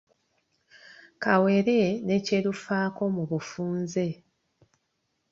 Kawere 1.23 1.79
ne 2.05 2.17
kye 2.25 2.37
lufaako 2.45 3.03
mu 3.15 3.23
bufunze 3.29 4.05